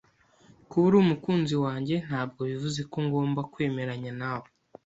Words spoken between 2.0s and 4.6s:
ntabwo bivuze ko ngomba kwemeranya nawe.